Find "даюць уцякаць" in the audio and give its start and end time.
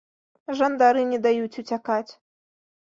1.29-2.09